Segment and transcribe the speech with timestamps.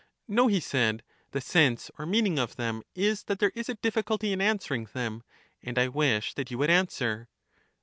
[0.27, 4.33] No, he said; the sense or meaning of them is that there is a difficulty
[4.33, 5.21] in answering them;
[5.61, 7.29] and I wish that you would answer.